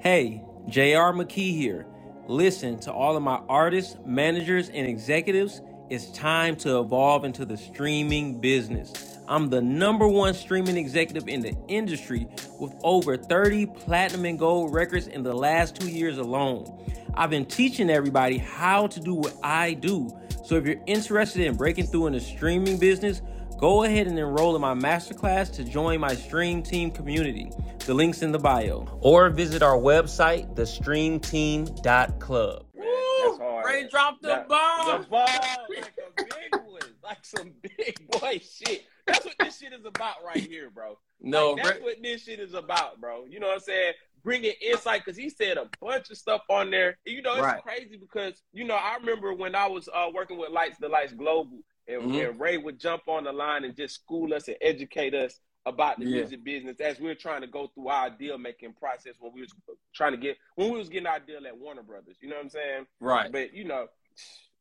Hey, 0.00 0.42
JR 0.68 1.14
McKee 1.16 1.56
here. 1.56 1.86
Listen 2.30 2.78
to 2.78 2.92
all 2.92 3.16
of 3.16 3.24
my 3.24 3.40
artists, 3.48 3.96
managers, 4.06 4.68
and 4.68 4.86
executives. 4.86 5.62
It's 5.88 6.12
time 6.12 6.54
to 6.58 6.78
evolve 6.78 7.24
into 7.24 7.44
the 7.44 7.56
streaming 7.56 8.40
business. 8.40 9.18
I'm 9.26 9.50
the 9.50 9.60
number 9.60 10.06
one 10.06 10.34
streaming 10.34 10.76
executive 10.76 11.26
in 11.26 11.40
the 11.40 11.56
industry 11.66 12.28
with 12.60 12.72
over 12.84 13.16
30 13.16 13.66
platinum 13.66 14.26
and 14.26 14.38
gold 14.38 14.72
records 14.72 15.08
in 15.08 15.24
the 15.24 15.34
last 15.34 15.80
two 15.80 15.88
years 15.88 16.18
alone. 16.18 16.86
I've 17.14 17.30
been 17.30 17.46
teaching 17.46 17.90
everybody 17.90 18.38
how 18.38 18.86
to 18.86 19.00
do 19.00 19.14
what 19.14 19.34
I 19.42 19.74
do. 19.74 20.16
So 20.44 20.54
if 20.54 20.64
you're 20.64 20.80
interested 20.86 21.44
in 21.44 21.56
breaking 21.56 21.88
through 21.88 22.06
in 22.06 22.12
the 22.12 22.20
streaming 22.20 22.78
business, 22.78 23.22
go 23.60 23.84
ahead 23.84 24.06
and 24.06 24.18
enroll 24.18 24.54
in 24.56 24.62
my 24.62 24.74
masterclass 24.74 25.52
to 25.54 25.64
join 25.64 26.00
my 26.00 26.14
Stream 26.14 26.62
Team 26.62 26.90
community. 26.90 27.50
The 27.86 27.94
link's 27.94 28.22
in 28.22 28.32
the 28.32 28.38
bio. 28.38 28.86
Or 29.00 29.28
visit 29.30 29.62
our 29.62 29.76
website, 29.76 30.54
thestreamteam.club. 30.56 32.66
That's 32.74 33.38
hard. 33.38 33.64
Ray 33.66 33.88
dropped 33.88 34.22
the 34.22 34.28
That- 34.28 34.48
bomb. 34.48 35.02
The 35.02 35.08
ball, 35.08 35.26
like 35.68 35.92
a 35.98 36.24
big 36.24 36.54
one, 36.64 36.80
like 37.02 37.24
some 37.24 37.52
big 37.62 38.10
boy 38.10 38.40
shit. 38.42 38.84
That's 39.06 39.24
what 39.24 39.34
this 39.40 39.58
shit 39.58 39.72
is 39.72 39.84
about 39.84 40.22
right 40.24 40.36
here, 40.38 40.70
bro. 40.70 40.98
No, 41.20 41.50
Like, 41.52 41.64
that's 41.64 41.76
Ray- 41.78 41.82
what 41.84 42.02
this 42.02 42.24
shit 42.24 42.40
is 42.40 42.54
about, 42.54 43.00
bro. 43.00 43.24
You 43.26 43.40
know 43.40 43.48
what 43.48 43.54
I'm 43.56 43.60
saying? 43.60 43.92
Bringing 44.22 44.52
insight 44.62 45.02
because 45.04 45.16
he 45.18 45.28
said 45.30 45.56
a 45.58 45.68
bunch 45.80 46.10
of 46.10 46.16
stuff 46.16 46.42
on 46.48 46.70
there. 46.70 46.98
You 47.04 47.22
know, 47.22 47.32
it's 47.34 47.42
Right. 47.42 47.62
crazy 47.62 47.96
because 47.96 48.42
you 48.52 48.64
know 48.64 48.74
I 48.74 48.96
remember 48.96 49.32
when 49.34 49.54
I 49.54 49.66
was 49.66 49.88
uh, 49.92 50.08
working 50.14 50.38
with 50.38 50.50
Lights 50.50 50.78
the 50.78 50.88
Lights 50.88 51.12
Global, 51.14 51.58
and, 51.90 52.02
Mhm. 52.02 52.30
and 52.30 52.40
Ray 52.40 52.56
would 52.58 52.78
jump 52.78 53.08
on 53.08 53.24
the 53.24 53.32
line 53.32 53.64
and 53.64 53.76
just 53.76 53.94
school 53.96 54.32
us 54.34 54.48
and 54.48 54.56
educate 54.60 55.14
us 55.14 55.40
about 55.66 55.98
the 55.98 56.06
Yeah. 56.06 56.16
music 56.18 56.42
business 56.44 56.80
as 56.80 56.98
we 57.00 57.06
were 57.08 57.14
trying 57.14 57.42
to 57.42 57.46
go 57.46 57.66
through 57.68 57.88
our 57.88 58.08
deal 58.10 58.38
making 58.38 58.72
process 58.74 59.14
when 59.20 59.32
we 59.32 59.42
was 59.42 59.54
trying 59.94 60.12
to 60.12 60.18
get 60.18 60.38
when 60.54 60.70
we 60.72 60.78
was 60.78 60.88
getting 60.88 61.06
our 61.06 61.20
deal 61.20 61.46
at 61.46 61.56
Warner 61.56 61.82
Brothers. 61.82 62.16
You 62.20 62.28
know 62.30 62.36
what 62.36 62.44
I'm 62.44 62.50
saying? 62.50 62.86
right. 63.00 63.30
But 63.30 63.52
you 63.52 63.64
know, 63.64 63.88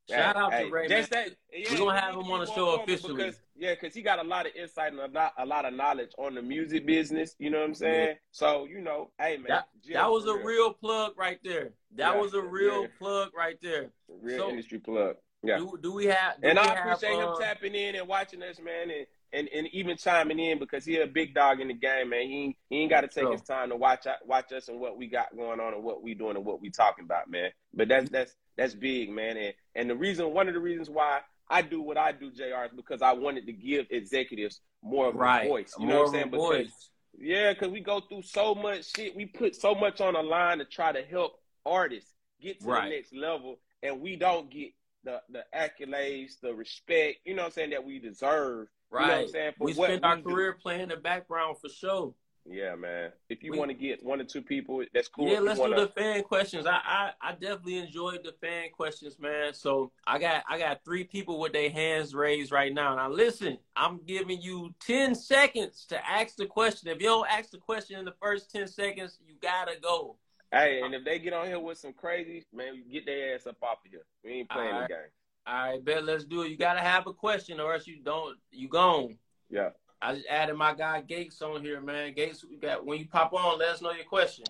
Shout 0.10 0.36
hey, 0.36 0.42
out 0.42 0.50
to 0.50 0.58
hey, 0.58 0.70
Ray, 0.72 0.88
just 0.88 1.12
that. 1.12 1.30
Yeah, 1.54 1.68
We're 1.72 1.78
gonna 1.78 2.00
have 2.02 2.16
him 2.16 2.32
on 2.32 2.40
the 2.40 2.48
show 2.48 2.82
officially. 2.82 3.16
Because, 3.16 3.40
yeah, 3.56 3.76
because 3.76 3.94
he 3.94 4.02
got 4.02 4.18
a 4.18 4.24
lot 4.28 4.48
of 4.48 4.56
insight 4.56 4.92
and 4.92 5.00
a 5.00 5.08
lot, 5.08 5.34
a 5.38 5.46
lot 5.46 5.66
of 5.66 5.74
knowledge 5.76 6.12
on 6.18 6.34
the 6.34 6.42
music 6.42 6.86
business. 6.88 7.36
You 7.38 7.52
know 7.52 7.60
what 7.60 7.68
I'm 7.68 7.76
saying? 7.76 8.18
So 8.32 8.66
you 8.66 8.82
know, 8.82 9.12
hey 9.20 9.38
man, 9.38 9.46
That, 9.50 9.68
that 9.94 10.12
was 10.12 10.26
a 10.26 10.36
real 10.36 10.74
plug 10.74 11.14
right 11.16 11.40
there. 11.44 11.74
That 11.96 12.18
was 12.18 12.34
a 12.34 12.42
real 12.42 12.88
plug 12.98 13.30
right 13.38 13.58
there. 13.62 13.92
real 14.08 14.40
so- 14.46 14.50
industry 14.50 14.80
plug. 14.80 15.16
Yeah, 15.44 15.58
Do, 15.58 15.78
do 15.82 15.94
we 15.94 16.06
have? 16.06 16.42
Do 16.42 16.48
and 16.50 16.58
we 16.60 16.64
I 16.66 16.68
have, 16.76 16.78
appreciate 16.86 17.16
uh, 17.22 17.32
him 17.34 17.40
tapping 17.40 17.76
in 17.76 17.96
and 17.96 18.08
watching 18.08 18.42
us, 18.44 18.60
man, 18.60 18.90
and. 18.90 19.06
And, 19.32 19.48
and 19.54 19.68
even 19.74 19.96
chiming 19.96 20.40
in 20.40 20.58
because 20.58 20.84
he 20.84 20.98
a 21.00 21.06
big 21.06 21.36
dog 21.36 21.60
in 21.62 21.68
the 21.68 21.76
game, 21.76 22.10
man. 22.10 22.24
He 22.28 22.36
ain't, 22.46 22.56
he 22.68 22.78
ain't 22.78 22.90
got 22.90 23.02
to 23.02 23.08
take 23.08 23.26
Sure. 23.26 23.32
his 23.34 23.44
time 23.44 23.70
to 23.70 23.76
watch 23.76 24.08
out- 24.08 24.26
watch 24.28 24.52
us 24.52 24.70
and 24.70 24.80
what 24.80 24.98
we 24.98 25.06
got 25.06 25.38
going 25.38 25.60
on 25.60 25.76
and 25.76 25.84
what 25.84 26.02
we 26.02 26.16
doing 26.16 26.36
and 26.36 26.44
what 26.44 26.60
we 26.60 26.72
talking 26.72 27.06
about, 27.06 27.30
man. 27.30 27.52
But 27.72 27.90
that's 27.90 28.10
that's 28.10 28.36
that's 28.58 28.74
big, 28.74 29.12
man. 29.12 29.38
And 29.38 29.54
and 29.76 29.88
the 29.88 29.96
reason, 29.96 30.34
one 30.34 30.48
of 30.48 30.56
the 30.56 30.60
reasons 30.60 30.90
why 30.90 31.20
I 31.48 31.62
do 31.62 31.80
what 31.80 31.96
I 31.96 32.12
do, 32.12 32.32
Jr. 32.32 32.66
is 32.66 32.72
because 32.76 33.04
I 33.04 33.14
wanted 33.14 33.46
to 33.46 33.54
give 33.54 33.86
executives 33.92 34.62
more 34.82 35.10
of 35.10 35.16
right. 35.16 35.46
a 35.46 35.48
voice. 35.48 35.76
You 35.78 35.86
More 35.86 35.94
know 35.94 36.00
what 36.02 36.08
I'm 36.08 36.14
saying? 36.16 36.30
Because 36.32 36.48
voice. 36.50 36.90
yeah, 37.20 37.54
because 37.54 37.70
we 37.70 37.82
go 37.82 38.00
through 38.00 38.24
so 38.24 38.56
much 38.56 38.92
shit. 38.96 39.16
We 39.16 39.28
put 39.28 39.56
so 39.56 39.76
much 39.76 40.02
on 40.02 40.16
the 40.16 40.24
line 40.24 40.58
to 40.58 40.66
try 40.66 40.92
to 40.92 41.04
help 41.04 41.34
artists 41.68 42.12
get 42.42 42.62
to 42.62 42.66
Right. 42.66 42.86
the 42.90 42.96
next 42.96 43.14
level, 43.14 43.60
and 43.84 44.02
we 44.02 44.16
don't 44.16 44.50
get 44.50 44.72
the 45.04 45.22
the 45.30 45.44
accolades, 45.56 46.40
the 46.42 46.54
respect. 46.54 47.20
You 47.26 47.36
know 47.36 47.44
what 47.44 47.48
I'm 47.48 47.52
saying 47.54 47.70
that 47.72 47.84
we 47.84 48.00
deserve. 48.00 48.68
You 48.92 49.00
know 49.00 49.02
what 49.06 49.12
I'm 49.12 49.20
Right. 49.22 49.30
saying? 49.30 49.54
For 49.58 49.64
we 49.66 49.74
spent 49.74 50.04
our 50.04 50.16
we 50.16 50.22
do. 50.24 50.30
career 50.30 50.54
playing 50.54 50.90
the 50.90 50.98
background 50.98 51.58
for 51.60 51.70
sure. 51.70 52.14
Yeah, 52.46 52.74
man. 52.76 53.12
If 53.28 53.44
you 53.44 53.54
want 53.54 53.70
to 53.70 53.76
get 53.76 54.04
one 54.04 54.20
or 54.20 54.24
two 54.24 54.42
people, 54.42 54.84
that's 54.92 55.08
cool. 55.08 55.28
Yeah, 55.28 55.40
let's 55.40 55.60
wanna, 55.60 55.76
do 55.76 55.82
the 55.82 55.92
fan 55.92 56.24
questions. 56.24 56.66
I, 56.66 56.80
I 56.84 57.12
I 57.22 57.32
definitely 57.34 57.78
enjoyed 57.78 58.24
the 58.24 58.32
fan 58.42 58.70
questions, 58.72 59.20
man. 59.20 59.54
So 59.54 59.92
I 60.08 60.18
got 60.18 60.44
I 60.50 60.58
got 60.58 60.84
three 60.84 61.04
people 61.04 61.40
with 61.40 61.54
their 61.54 61.70
hands 61.70 62.16
raised 62.16 62.52
right 62.52 62.74
now. 62.74 62.96
Now 62.96 63.10
listen, 63.10 63.60
I'm 63.76 64.00
giving 64.06 64.42
you 64.42 64.74
ten 64.80 65.14
seconds 65.14 65.86
to 65.90 66.10
ask 66.10 66.38
the 66.38 66.48
question. 66.48 66.90
If 66.90 67.00
you 67.02 67.08
don't 67.08 67.30
ask 67.30 67.52
the 67.52 67.60
question 67.60 68.00
in 68.00 68.06
the 68.06 68.16
first 68.20 68.50
ten 68.52 68.68
seconds, 68.68 69.20
you 69.28 69.36
gotta 69.40 69.80
go. 69.80 70.16
Hey, 70.52 70.82
and 70.84 70.96
if 70.96 71.06
they 71.06 71.20
get 71.20 71.34
on 71.34 71.46
here 71.46 71.60
with 71.60 71.78
some 71.78 71.94
crazy, 71.94 72.44
man, 72.54 72.84
get 72.92 73.06
their 73.06 73.36
ass 73.36 73.46
up 73.46 73.58
off 73.62 73.86
of 73.86 73.92
here. 73.92 74.06
We 74.24 74.32
ain't 74.32 74.50
playing 74.50 74.74
All 74.74 74.82
the 74.82 74.88
game. 74.88 74.98
All 75.46 75.54
right, 75.54 75.86
bet 75.86 76.04
let's 76.04 76.26
do 76.26 76.42
it. 76.42 76.50
You 76.50 76.58
gotta 76.58 76.80
have 76.80 77.08
a 77.08 77.14
question, 77.14 77.60
or 77.60 77.74
else 77.74 77.88
you 77.88 77.98
don't. 78.04 78.38
You 78.52 78.68
gone. 78.68 79.18
Yeah. 79.50 79.70
I 80.02 80.16
just 80.16 80.28
added 80.28 80.56
my 80.56 80.74
guy 80.74 81.02
Gates 81.02 81.42
on 81.42 81.62
here, 81.62 81.82
man. 81.82 82.14
Gates, 82.14 82.46
we 82.50 82.58
got 82.58 82.86
when 82.86 83.00
you 83.00 83.08
pop 83.08 83.34
on, 83.34 83.60
let 83.60 83.70
us 83.70 83.82
know 83.82 83.92
your 83.92 84.06
question. 84.06 84.46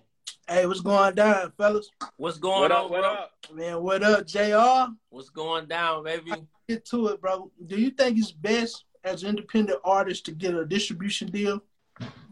Hey, 0.48 0.66
what's 0.66 0.80
going 0.80 1.14
down, 1.14 1.52
fellas? 1.56 1.90
What's 2.16 2.38
going 2.38 2.62
What 2.62 2.72
on, 2.72 2.84
up? 2.84 2.90
What 2.90 3.00
bro? 3.02 3.12
up? 3.12 3.30
Man, 3.54 3.82
what 3.82 4.02
up, 4.02 4.26
JR? 4.26 4.92
What's 5.10 5.30
going 5.30 5.66
down, 5.66 6.04
baby? 6.04 6.32
Get 6.68 6.84
to 6.86 7.08
it, 7.08 7.20
bro. 7.20 7.50
Do 7.66 7.80
you 7.80 7.90
think 7.90 8.18
it's 8.18 8.32
best 8.32 8.84
as 9.04 9.22
an 9.22 9.30
independent 9.30 9.78
artist 9.84 10.24
to 10.26 10.32
get 10.32 10.54
a 10.54 10.64
distribution 10.64 11.28
deal? 11.28 11.62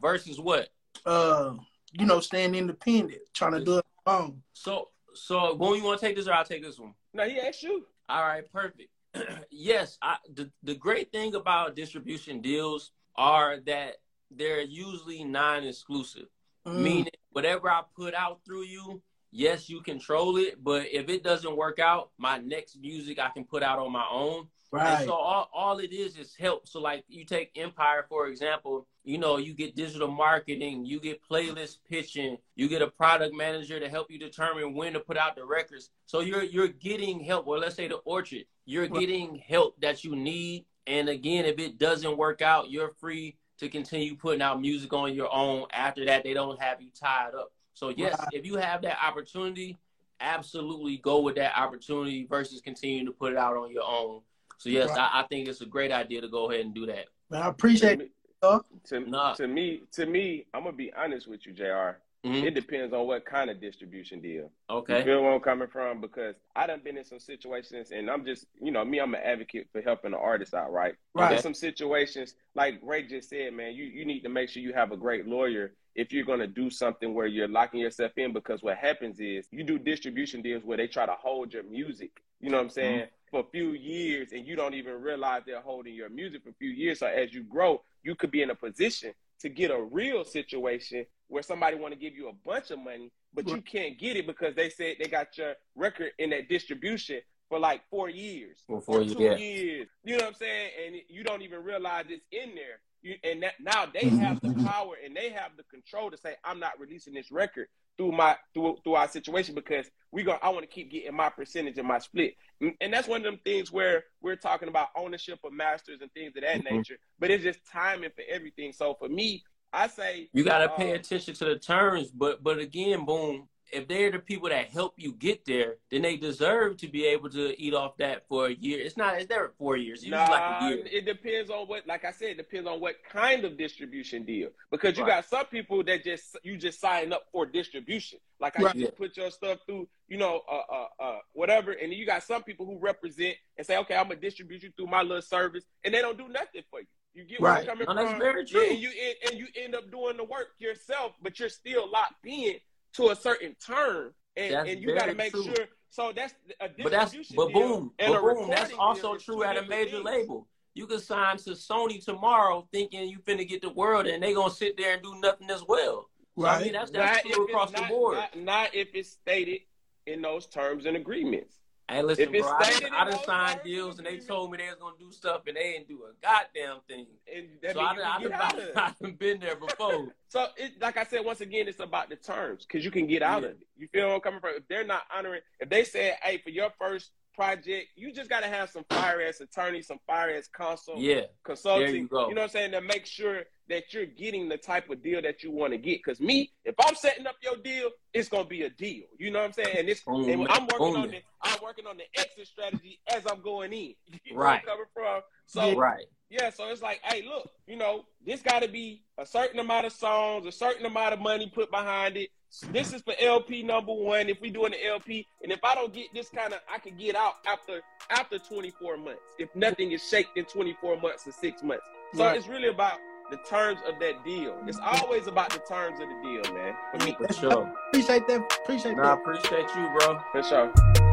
Versus 0.01 0.41
what? 0.41 0.69
Uh, 1.07 1.55
you 1.93 2.07
know, 2.07 2.21
staying 2.21 2.55
independent, 2.55 3.21
trying 3.35 3.53
to 3.53 3.65
do 3.65 3.79
it 3.79 3.85
on. 4.07 4.43
So, 4.53 4.89
so 5.15 5.55
when 5.55 5.75
you 5.75 5.85
want 5.85 6.01
to 6.01 6.07
take 6.07 6.17
this, 6.17 6.27
or 6.27 6.33
I'll 6.33 6.45
take 6.45 6.63
this 6.63 6.79
one. 6.79 6.95
No, 7.15 7.29
he 7.29 7.39
asked 7.41 7.63
you. 7.63 7.87
All 8.09 8.23
right, 8.23 8.51
perfect. 8.53 8.91
yes, 9.51 9.99
I, 10.03 10.17
the 10.35 10.51
the 10.63 10.75
great 10.75 11.11
thing 11.13 11.35
about 11.35 11.77
distribution 11.77 12.41
deals 12.41 12.93
are 13.17 13.59
that 13.67 13.97
they're 14.31 14.61
usually 14.61 15.25
non-exclusive, 15.25 16.29
Mm. 16.67 16.83
meaning 16.83 17.13
whatever 17.31 17.71
I 17.71 17.83
put 17.97 18.15
out 18.15 18.41
through 18.45 18.65
you, 18.65 19.01
yes, 19.31 19.69
you 19.71 19.81
control 19.81 20.37
it. 20.37 20.63
But 20.63 20.87
if 20.93 21.09
it 21.09 21.23
doesn't 21.23 21.57
work 21.57 21.79
out, 21.79 22.11
my 22.19 22.39
next 22.39 22.79
music 22.81 23.19
I 23.19 23.31
can 23.31 23.45
put 23.45 23.63
out 23.63 23.79
on 23.79 23.93
my 23.93 24.07
own. 24.11 24.49
And 24.73 24.83
right. 24.83 25.07
so 25.07 25.13
all, 25.13 25.49
all 25.55 25.79
it 25.79 25.93
is 25.93 26.17
is 26.17 26.35
help. 26.39 26.69
So 26.69 26.81
like 26.81 27.05
you 27.09 27.25
take 27.25 27.53
Empire 27.57 28.05
for 28.09 28.27
example, 28.27 28.87
you 29.09 29.17
know, 29.17 29.39
you 29.39 29.55
get 29.55 29.75
digital 29.75 30.07
marketing, 30.07 30.85
you 30.85 31.01
get 31.01 31.23
playlist 31.27 31.79
pitching, 31.89 32.37
you 32.57 32.69
get 32.69 32.83
a 32.83 32.89
product 32.89 33.35
manager 33.35 33.81
to 33.81 33.89
help 33.89 34.11
you 34.11 34.19
determine 34.19 34.75
when 34.75 34.93
to 34.93 35.01
put 35.01 35.17
out 35.17 35.35
the 35.35 35.43
records. 35.47 35.89
So 36.05 36.21
you're 36.21 36.43
you're 36.43 36.69
getting 36.69 37.19
help. 37.21 37.47
Well, 37.47 37.59
let's 37.59 37.75
say 37.75 37.89
the 37.89 37.97
Orchard, 38.05 38.45
you're 38.67 38.87
getting 38.87 39.37
help 39.37 39.81
that 39.81 40.05
you 40.05 40.15
need. 40.15 40.67
And 40.87 41.09
again, 41.09 41.47
if 41.47 41.59
it 41.59 41.79
doesn't 41.79 42.19
work 42.19 42.43
out, 42.43 42.71
you're 42.71 42.93
free 43.01 43.39
to 43.61 43.71
continue 43.71 44.15
putting 44.15 44.43
out 44.43 44.61
music 44.61 44.93
on 44.93 45.15
your 45.15 45.35
own. 45.35 45.67
After 45.73 46.05
that, 46.05 46.23
they 46.23 46.35
don't 46.35 46.61
have 46.61 46.83
you 46.83 46.91
tied 46.95 47.35
up. 47.35 47.51
So 47.73 47.89
yes, 47.89 48.19
Right. 48.19 48.29
if 48.35 48.45
you 48.45 48.57
have 48.57 48.83
that 48.83 48.99
opportunity, 49.03 49.79
absolutely 50.21 50.99
go 50.99 51.21
with 51.21 51.37
that 51.37 51.57
opportunity 51.57 52.27
versus 52.27 52.61
continuing 52.61 53.07
to 53.07 53.13
put 53.13 53.33
it 53.33 53.39
out 53.39 53.57
on 53.57 53.71
your 53.71 53.85
own. 53.85 54.21
So 54.59 54.69
yes, 54.69 54.91
Right. 54.91 54.99
I, 54.99 55.21
I 55.21 55.27
think 55.29 55.49
it's 55.49 55.63
a 55.63 55.67
great 55.67 55.93
idea 55.93 56.21
to 56.21 56.29
go 56.29 56.51
ahead 56.51 56.67
and 56.67 56.75
do 56.75 56.85
that. 56.87 57.07
I 57.33 57.49
appreciate 57.49 58.01
it. 58.01 58.11
Huh? 58.43 58.61
to, 58.85 59.01
Nah. 59.01 59.35
to 59.35 59.47
me, 59.47 59.83
to 59.93 60.07
me, 60.07 60.47
I'm 60.55 60.65
gonna 60.65 60.77
be 60.77 60.93
honest 60.93 61.27
with 61.29 61.47
you, 61.47 61.53
Jr. 61.53 61.99
Mhm. 62.25 62.43
It 62.45 62.55
depends 62.55 62.93
on 62.93 63.07
what 63.07 63.25
kind 63.25 63.49
of 63.49 63.61
distribution 63.61 64.21
deal. 64.21 64.51
You 64.69 64.77
Okay. 64.77 65.05
feel 65.05 65.23
where 65.23 65.33
I'm 65.33 65.41
coming 65.41 65.69
from? 65.69 66.01
Because 66.01 66.35
I 66.57 66.67
done 66.67 66.81
been 66.83 66.97
in 66.99 67.05
some 67.05 67.21
situations, 67.21 67.93
and 67.93 68.11
I'm 68.11 68.25
just, 68.25 68.47
you 68.61 68.73
know, 68.73 68.85
me, 68.85 68.99
I'm 68.99 69.15
an 69.15 69.23
advocate 69.23 69.69
for 69.71 69.81
helping 69.81 70.11
the 70.11 70.19
artist 70.19 70.53
out, 70.53 70.73
right? 70.73 70.97
Right. 71.15 71.31
There's 71.31 71.43
some 71.43 71.55
situations, 71.55 72.35
like 72.55 72.81
Ray 72.83 73.05
just 73.05 73.31
said, 73.31 73.53
man, 73.55 73.75
you, 73.75 73.85
you 73.85 74.05
need 74.05 74.21
to 74.25 74.29
make 74.29 74.49
sure 74.51 74.63
you 74.63 74.73
have 74.73 74.91
a 74.91 74.97
great 74.97 75.27
lawyer 75.27 75.75
if 75.95 76.13
you're 76.13 76.25
going 76.25 76.41
to 76.41 76.47
do 76.49 76.71
something 76.71 77.15
where 77.15 77.27
you're 77.27 77.49
locking 77.49 77.81
yourself 77.81 78.13
in. 78.19 78.33
Because 78.33 78.63
what 78.63 78.77
happens 78.79 79.21
is 79.21 79.47
you 79.53 79.63
do 79.63 79.79
distribution 79.79 80.43
deals 80.43 80.65
where 80.65 80.77
they 80.77 80.89
try 80.89 81.07
to 81.07 81.15
hold 81.15 81.53
your 81.55 81.63
music, 81.63 82.21
you 82.41 82.51
know 82.51 82.57
what 82.57 82.65
I'm 82.65 82.71
saying, 82.71 83.07
for 83.31 83.41
a 83.41 83.51
few 83.51 83.73
years, 83.73 84.33
and 84.33 84.47
you 84.47 84.57
don't 84.57 84.75
even 84.75 85.01
realize 85.01 85.43
they're 85.47 85.61
holding 85.61 85.95
your 85.95 86.09
music 86.09 86.43
for 86.43 86.51
a 86.51 86.55
few 86.55 86.71
years. 86.71 87.01
So 87.01 87.07
as 87.07 87.33
you 87.33 87.43
grow, 87.43 87.83
you 88.03 88.15
could 88.15 88.31
be 88.31 88.43
in 88.43 88.51
a 88.51 88.55
position 88.55 89.13
to 89.41 89.49
get 89.49 89.71
a 89.71 89.81
real 89.81 90.25
situation 90.25 91.07
where 91.29 91.43
somebody 91.43 91.77
want 91.77 91.93
to 91.95 92.01
give 92.01 92.15
you 92.15 92.29
a 92.29 92.33
bunch 92.45 92.71
of 92.71 92.79
money, 92.79 93.13
but 93.35 93.49
you 93.49 93.61
can't 93.61 93.99
get 93.99 94.17
it 94.17 94.27
because 94.27 94.55
they 94.55 94.71
said 94.71 94.97
they 94.99 95.09
got 95.09 95.37
your 95.37 95.55
record 95.77 96.11
in 96.19 96.31
that 96.31 96.49
distribution 96.49 97.21
for 97.49 97.59
like 97.59 97.83
four 97.91 98.09
years 98.11 98.59
For 98.67 98.81
four 98.81 98.99
or 98.99 99.03
years, 99.03 99.15
two 99.15 99.23
yeah. 99.23 99.37
years. 99.37 99.89
You 100.05 100.17
know 100.17 100.25
what 100.25 100.29
I'm 100.29 100.35
saying? 100.35 100.71
And 100.87 100.97
you 101.09 101.25
don't 101.25 101.43
even 101.43 101.63
realize 101.63 102.07
it's 102.09 102.25
in 102.33 102.55
there. 102.55 102.81
You, 103.09 103.15
and 103.25 103.43
that, 103.43 103.55
now 103.59 103.87
they 103.87 104.01
mm-hmm, 104.01 104.19
have 104.19 104.41
the 104.43 104.49
mm-hmm. 104.49 104.67
power 104.67 104.95
and 105.03 105.17
they 105.17 105.31
have 105.31 105.53
the 105.57 105.63
control 105.65 106.11
to 106.11 106.17
say, 106.19 106.35
I'm 106.45 106.61
not 106.61 106.79
releasing 106.79 107.15
this 107.15 107.33
record 107.33 107.69
through 107.97 108.13
my 108.13 108.37
through 108.53 108.77
through 108.85 108.95
our 108.97 109.09
situation 109.09 109.55
because 109.55 109.87
we 110.13 110.23
go. 110.25 110.37
I 110.43 110.51
want 110.51 110.61
to 110.61 110.67
keep 110.67 110.91
getting 110.91 111.17
my 111.17 111.31
percentage 111.31 111.79
and 111.79 111.89
my 111.89 111.99
split. 112.01 112.35
And, 112.61 112.75
and 112.83 112.93
that's 112.93 113.09
one 113.09 113.21
of 113.21 113.25
them 113.25 113.41
things 113.45 113.73
where 113.73 114.05
we're 114.21 114.37
talking 114.37 114.69
about 114.69 114.89
ownership 114.95 115.39
of 115.43 115.53
masters 115.53 116.01
and 116.03 116.13
things 116.13 116.37
of 116.37 116.43
that 116.43 116.61
Mhm. 116.61 116.71
nature. 116.71 116.99
But 117.19 117.31
it's 117.31 117.43
just 117.43 117.61
timing 117.73 118.11
for 118.11 118.25
everything. 118.29 118.73
So 118.73 118.95
for 118.95 119.09
me, 119.09 119.43
I 119.73 119.89
say 119.89 120.29
You 120.35 120.45
got 120.45 120.59
to 120.59 120.71
uh, 120.71 120.77
pay 120.77 120.91
attention 120.93 121.35
to 121.35 121.45
the 121.47 121.59
terms, 121.59 122.11
but 122.11 122.43
but 122.43 122.59
again, 122.59 123.07
boom. 123.07 123.49
If 123.73 123.89
they're 123.89 124.11
the 124.11 124.19
people 124.19 124.49
that 124.49 124.71
help 124.71 124.95
you 124.97 125.13
get 125.13 125.45
there, 125.45 125.77
then 125.91 126.03
they 126.03 126.17
deserve 126.17 126.77
to 126.79 126.89
be 126.89 127.05
able 127.07 127.29
to 127.31 127.61
eat 127.61 127.75
off 127.75 127.97
that 127.99 128.27
for 128.29 128.47
a 128.47 128.53
year. 128.55 128.81
It's 128.81 128.97
not. 128.97 129.19
It's 129.21 129.29
never 129.29 129.53
four 129.59 129.77
years. 129.77 130.01
It's 130.01 130.07
usually 130.09 130.29
like 130.31 130.49
Nah, 130.49 130.69
year. 130.69 130.85
it 130.91 131.05
depends 131.05 131.51
on 131.51 131.67
what, 131.67 131.87
like 131.87 132.05
I 132.05 132.11
said, 132.13 132.31
it 132.31 132.37
depends 132.39 132.69
on 132.69 132.81
what 132.81 132.97
kind 133.11 133.45
of 133.45 133.59
distribution 133.59 134.25
deal. 134.25 134.51
Because 134.71 134.97
you 134.97 135.05
Right. 135.05 135.17
got 135.17 135.25
some 135.27 135.47
people 135.47 135.83
that 135.85 136.05
just 136.05 136.37
you 136.43 136.57
just 136.57 136.81
sign 136.81 137.13
up 137.13 137.27
for 137.33 137.47
distribution. 137.47 138.19
Like 138.41 138.59
I 138.59 138.63
Right. 138.63 138.77
just 138.77 138.97
put 138.97 139.17
your 139.17 139.31
stuff 139.31 139.59
through, 139.67 139.89
you 140.09 140.17
know, 140.17 140.43
uh, 140.51 140.63
uh, 140.73 140.89
uh, 141.01 141.19
whatever. 141.33 141.73
And 141.73 141.93
you 141.93 142.07
got 142.07 142.23
some 142.23 142.43
people 142.43 142.65
who 142.67 142.79
represent 142.79 143.37
and 143.57 143.67
say, 143.67 143.77
okay, 143.79 143.97
I'm 143.97 144.09
gonna 144.09 144.21
distribute 144.21 144.63
you 144.63 144.71
through 144.77 144.87
my 144.87 145.03
little 145.03 145.23
service, 145.23 145.65
and 145.85 145.93
they 145.93 146.01
don't 146.01 146.17
do 146.19 146.29
nothing 146.29 146.63
for 146.71 146.81
you. 146.81 146.87
You 147.15 147.25
get 147.25 147.41
where 147.41 147.53
Right. 147.53 147.61
I'm 147.63 147.67
coming 147.67 147.87
No, 147.87 147.95
that's 147.95 148.11
from? 148.11 148.21
very 148.21 148.43
Yeah, 148.47 148.61
true. 148.61 148.71
and 148.71 148.79
you 148.79 148.91
and, 148.91 149.33
and 149.33 149.39
you 149.41 149.47
end 149.57 149.75
up 149.75 149.91
doing 149.91 150.17
the 150.17 150.25
work 150.25 150.49
yourself, 150.59 151.13
but 151.21 151.41
you're 151.41 151.49
still 151.49 151.91
locked 151.91 152.25
in 152.25 152.55
to 152.95 153.11
a 153.11 153.17
certain 153.17 153.55
term, 153.65 154.13
and, 154.37 154.69
and 154.69 154.83
you 154.83 154.95
got 154.95 155.07
to 155.07 155.15
make 155.15 155.33
true. 155.33 155.45
sure. 155.45 155.67
So 155.91 156.13
that's 156.15 156.35
a 156.61 156.69
But 156.83 156.93
that's 156.93 157.13
distribution 157.13 157.37
but 157.37 157.49
deal 157.49 157.59
boom, 157.81 157.93
and 157.99 158.13
but 158.13 158.19
a 158.19 158.35
boom. 158.35 158.51
That's 158.51 158.73
also 158.75 159.17
true 159.17 159.43
at 159.43 159.57
a 159.57 159.63
major 159.63 159.93
things. 159.93 160.05
label. 160.05 160.49
You 160.75 160.87
can 160.87 161.01
sign 161.01 161.39
to 161.39 161.51
Sony 161.51 162.05
tomorrow, 162.05 162.69
thinking 162.73 163.09
you 163.09 163.19
finna 163.21 163.49
get 163.49 163.63
the 163.63 163.71
world, 163.71 164.07
and 164.07 164.23
they 164.23 164.35
gonna 164.35 164.51
sit 164.51 164.77
there 164.77 164.95
and 164.95 165.03
do 165.03 165.15
nothing 165.21 165.51
as 165.51 165.65
well. 165.67 166.09
So, 166.39 166.47
I 166.47 166.53
Right. 166.53 166.65
mean, 166.65 166.73
that's 166.73 166.91
that's 166.91 167.25
Not 167.25 167.33
true 167.33 167.45
if 167.45 167.49
it's 167.49 167.51
across 167.51 167.71
the 167.73 167.83
board. 167.89 168.15
Not, 168.17 168.39
not 168.39 168.75
if 168.75 168.95
it's 168.95 169.09
stated 169.11 169.63
in 170.07 170.23
those 170.23 170.47
terms 170.47 170.87
and 170.87 170.97
agreements. 170.97 171.57
Hey, 171.91 172.03
listen, 172.03 172.31
bro. 172.31 172.41
I, 172.47 172.65
stated 172.65 172.81
done- 172.81 172.89
in 172.89 172.95
I 173.09 173.11
done 173.11 173.25
signed 173.25 173.61
deals 173.65 173.99
and 173.99 174.07
they 174.07 174.19
told 174.19 174.51
me 174.51 174.59
they 174.59 174.67
was 174.67 174.77
gonna 174.79 174.97
do 174.99 175.11
stuff 175.11 175.43
and 175.47 175.57
they 175.57 175.73
didn't 175.73 175.89
do 175.89 176.03
a 176.05 176.13
goddamn 176.23 176.81
thing. 176.87 177.07
And 177.35 177.49
So 177.73 177.81
I 177.81 177.85
I 177.93 177.95
can 177.95 177.99
done, 178.03 178.23
get 178.23 178.33
out 178.33 178.55
of 178.55 178.61
it. 178.65 178.73
I 178.77 178.95
done 179.01 179.13
been 179.15 179.41
there 179.41 179.57
before. 179.57 180.09
So 180.31 180.47
it, 180.59 180.73
like 180.79 180.99
I 180.99 181.05
said, 181.05 181.25
once 181.25 181.41
again, 181.41 181.69
it's 181.69 181.81
about 181.81 182.11
the 182.11 182.17
terms 182.17 182.67
because 182.67 182.85
you 182.85 182.91
can 182.91 183.07
get 183.07 183.23
out 183.23 183.43
Yeah. 183.43 183.49
of 183.49 183.55
it. 183.55 183.67
You 183.79 183.89
feel 183.89 184.11
I'm 184.13 184.21
coming 184.21 184.41
from? 184.41 184.51
If 184.57 184.69
they're 184.69 184.85
not 184.85 185.05
honoring, 185.17 185.41
if 185.59 185.71
they 185.71 185.85
said, 185.85 186.17
"Hey, 186.23 186.37
for 186.37 186.51
your 186.51 186.71
first 186.79 187.13
project, 187.39 187.91
you 187.95 188.13
just 188.13 188.29
got 188.29 188.43
to 188.43 188.49
have 188.49 188.69
some 188.69 188.85
fire 188.91 189.23
ass 189.23 189.41
attorney, 189.41 189.81
some 189.81 190.01
fire 190.09 190.31
ass 190.37 190.49
counsel, 190.53 190.97
Yeah, 190.99 191.23
consulting. 191.45 191.95
You 191.95 192.09
go. 192.09 192.29
know 192.31 192.35
what 192.35 192.43
I'm 192.43 192.49
saying? 192.49 192.73
To 192.73 192.81
make 192.81 193.07
sure 193.07 193.45
that 193.69 193.95
you're 193.95 194.07
getting 194.07 194.49
the 194.49 194.57
type 194.57 194.91
of 194.91 195.05
deal 195.05 195.23
that 195.23 195.45
you 195.45 195.53
want 195.53 195.73
to 195.73 195.79
get. 195.79 196.01
Because 196.03 196.21
me, 196.21 196.51
if 196.65 196.75
I'm 196.85 196.97
setting 196.97 197.29
up 197.29 197.37
your 197.41 197.57
deal, 197.57 197.91
it's 198.13 198.29
gonna 198.29 198.45
be 198.45 198.63
a 198.63 198.71
deal. 198.71 199.05
You 199.21 199.31
know 199.31 199.39
what 199.39 199.47
I'm 199.47 199.53
saying? 199.53 199.77
And 199.79 199.89
it's 199.89 200.01
Boom, 200.01 200.29
and 200.29 200.49
I'm 200.51 200.67
working 200.67 200.79
boom. 200.95 200.97
on 200.97 201.11
the 201.13 201.21
I'm 201.43 201.59
working 201.63 201.87
on 201.87 201.97
the 201.97 202.21
exit 202.21 202.49
strategy 202.49 202.99
as 203.15 203.23
I'm 203.31 203.41
going 203.41 203.73
in. 203.73 203.95
You 204.25 204.35
know 204.35 204.41
Right. 204.41 204.67
coming 204.67 204.85
from. 204.93 205.21
So 205.47 205.77
right. 205.77 206.07
Yeah, 206.31 206.51
so 206.51 206.69
it's 206.69 206.83
like, 206.83 207.01
hey, 207.05 207.23
look, 207.27 207.51
you 207.67 207.77
know, 207.77 208.05
this 208.25 208.43
got 208.43 208.63
to 208.63 208.69
be 208.69 209.03
a 209.17 209.25
certain 209.25 209.59
amount 209.61 209.87
of 209.87 209.93
songs, 209.93 210.47
a 210.47 210.53
certain 210.53 210.85
amount 210.87 211.15
of 211.15 211.21
money 211.21 211.51
put 211.53 211.71
behind 211.71 212.17
it. 212.17 212.31
This 212.73 212.93
is 212.95 213.03
for 213.03 213.15
LP 213.21 213.63
number 213.63 213.93
one. 213.93 214.29
If 214.29 214.41
we 214.41 214.51
doing 214.51 214.73
the 214.73 214.87
LP, 214.87 215.27
and 215.43 215.53
if 215.53 215.63
I 215.63 215.75
don't 215.75 215.93
get 215.93 216.07
this 216.15 216.29
kind 216.31 216.53
of, 216.55 216.61
I 216.73 216.79
can 216.79 216.97
get 216.97 217.15
out 217.15 217.35
after 217.47 217.81
after 218.11 218.39
24 218.39 218.97
months. 218.97 219.21
If 219.39 219.55
nothing 219.55 219.93
is 219.93 220.07
shaped 220.09 220.37
in 220.37 220.45
24 220.47 220.99
months 221.01 221.27
or 221.27 221.33
six 221.33 221.63
months, 221.63 221.85
so 222.15 222.25
Right. 222.25 222.37
it's 222.39 222.49
really 222.49 222.69
about 222.69 222.99
the 223.31 223.37
terms 223.49 223.81
of 223.87 223.99
that 224.01 224.25
deal. 224.25 224.57
It's 224.67 224.79
always 224.83 225.27
about 225.27 225.51
the 225.51 225.59
terms 225.69 226.01
of 226.01 226.09
the 226.09 226.23
deal, 226.23 226.55
man. 226.55 226.75
For 226.99 227.05
me, 227.05 227.17
For 227.27 227.33
sure. 227.35 227.75
Appreciate 227.89 228.27
that. 228.29 228.41
Appreciate 228.63 228.97
Nah, 228.97 229.03
I 229.03 229.07
that. 229.17 229.21
appreciate 229.21 229.69
you, 229.77 229.99
bro. 229.99 230.19
for 230.33 230.43
sure. 230.43 231.08